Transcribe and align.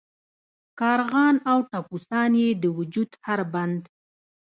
کارغان 0.79 1.35
او 1.51 1.57
ټپوسان 1.69 2.31
یې 2.41 2.49
د 2.61 2.63
وجود 2.77 3.09
هر 3.25 3.39
بند. 3.53 3.81